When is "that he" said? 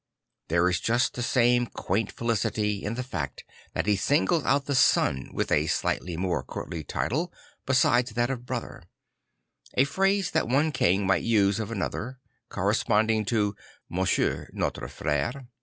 3.73-3.95